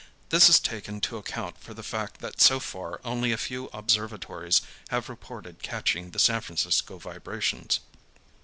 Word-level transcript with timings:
This 0.29 0.49
is 0.49 0.59
taken 0.59 0.99
to 1.01 1.17
account 1.17 1.59
for 1.61 1.75
the 1.75 1.83
fact 1.83 2.21
that 2.21 2.41
so 2.41 2.59
far 2.59 2.99
only 3.05 3.31
a 3.31 3.37
few 3.37 3.69
observatories 3.71 4.63
have 4.89 5.09
reported 5.09 5.61
catching 5.61 6.09
the 6.09 6.17
San 6.17 6.41
Francisco 6.41 6.97
vibrations. 6.97 7.81